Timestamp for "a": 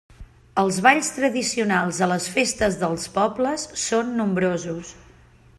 2.07-2.09